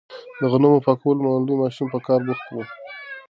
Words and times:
د 0.39 0.41
غنمو 0.51 0.79
د 0.81 0.83
پاکولو 0.85 1.43
لوی 1.45 1.55
ماشین 1.61 1.87
په 1.93 1.99
کار 2.07 2.19
بوخت 2.27 2.47
و. 2.49 2.55